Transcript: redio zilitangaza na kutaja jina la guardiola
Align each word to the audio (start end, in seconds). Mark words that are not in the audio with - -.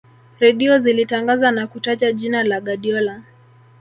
redio 0.39 0.79
zilitangaza 0.79 1.51
na 1.51 1.67
kutaja 1.67 2.11
jina 2.13 2.43
la 2.43 2.61
guardiola 2.61 3.23